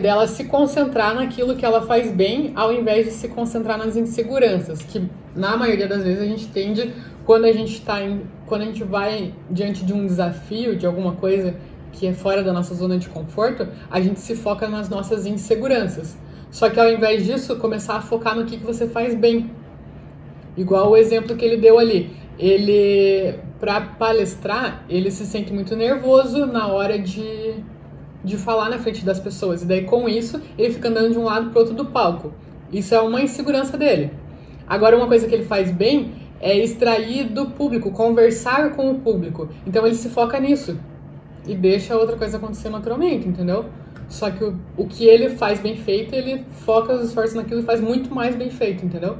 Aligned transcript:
dela 0.00 0.26
se 0.26 0.44
concentrar 0.44 1.14
naquilo 1.14 1.56
que 1.56 1.64
ela 1.64 1.82
faz 1.82 2.12
bem, 2.12 2.52
ao 2.54 2.72
invés 2.72 3.06
de 3.06 3.12
se 3.12 3.28
concentrar 3.28 3.78
nas 3.78 3.96
inseguranças, 3.96 4.82
que 4.82 5.08
na 5.34 5.56
maioria 5.56 5.88
das 5.88 6.02
vezes 6.02 6.22
a 6.22 6.26
gente 6.26 6.46
tende 6.48 6.92
quando 7.24 7.46
a 7.46 7.52
gente 7.52 7.72
está 7.72 7.96
quando 8.46 8.62
a 8.62 8.64
gente 8.66 8.84
vai 8.84 9.34
diante 9.50 9.84
de 9.84 9.92
um 9.92 10.06
desafio, 10.06 10.76
de 10.76 10.86
alguma 10.86 11.12
coisa 11.12 11.56
que 11.92 12.06
é 12.06 12.12
fora 12.12 12.42
da 12.42 12.52
nossa 12.52 12.74
zona 12.74 12.98
de 12.98 13.08
conforto, 13.08 13.66
a 13.90 14.00
gente 14.00 14.20
se 14.20 14.36
foca 14.36 14.68
nas 14.68 14.88
nossas 14.88 15.26
inseguranças. 15.26 16.16
Só 16.50 16.68
que 16.70 16.78
ao 16.78 16.90
invés 16.90 17.24
disso, 17.24 17.56
começar 17.56 17.96
a 17.96 18.00
focar 18.00 18.36
no 18.36 18.44
que, 18.44 18.58
que 18.58 18.64
você 18.64 18.86
faz 18.86 19.14
bem. 19.14 19.50
Igual 20.56 20.90
o 20.90 20.96
exemplo 20.96 21.34
que 21.36 21.44
ele 21.44 21.56
deu 21.56 21.78
ali. 21.78 22.14
Ele, 22.38 23.38
para 23.58 23.80
palestrar, 23.80 24.84
ele 24.88 25.10
se 25.10 25.26
sente 25.26 25.52
muito 25.52 25.74
nervoso 25.74 26.46
na 26.46 26.68
hora 26.68 26.98
de 26.98 27.54
de 28.26 28.36
falar 28.36 28.68
na 28.68 28.78
frente 28.78 29.04
das 29.04 29.20
pessoas. 29.20 29.62
E 29.62 29.66
daí, 29.66 29.84
com 29.84 30.08
isso, 30.08 30.42
ele 30.58 30.74
fica 30.74 30.88
andando 30.88 31.12
de 31.12 31.18
um 31.18 31.24
lado 31.24 31.50
para 31.50 31.60
outro 31.60 31.74
do 31.74 31.86
palco. 31.86 32.32
Isso 32.72 32.94
é 32.94 33.00
uma 33.00 33.22
insegurança 33.22 33.78
dele. 33.78 34.10
Agora, 34.66 34.96
uma 34.96 35.06
coisa 35.06 35.26
que 35.28 35.34
ele 35.34 35.44
faz 35.44 35.70
bem 35.70 36.12
é 36.40 36.58
extrair 36.58 37.24
do 37.24 37.46
público, 37.46 37.90
conversar 37.92 38.74
com 38.74 38.90
o 38.90 38.96
público. 38.96 39.48
Então, 39.64 39.86
ele 39.86 39.94
se 39.94 40.08
foca 40.08 40.38
nisso 40.40 40.76
e 41.46 41.54
deixa 41.54 41.94
a 41.94 41.96
outra 41.96 42.16
coisa 42.16 42.36
acontecer 42.36 42.68
naturalmente, 42.68 43.28
entendeu? 43.28 43.66
Só 44.08 44.30
que 44.30 44.42
o, 44.44 44.58
o 44.76 44.86
que 44.86 45.04
ele 45.04 45.30
faz 45.30 45.60
bem 45.60 45.76
feito, 45.76 46.12
ele 46.14 46.44
foca 46.64 46.92
os 46.92 47.08
esforços 47.08 47.34
naquilo 47.34 47.60
e 47.60 47.64
faz 47.64 47.80
muito 47.80 48.12
mais 48.12 48.34
bem 48.34 48.50
feito, 48.50 48.84
entendeu? 48.84 49.18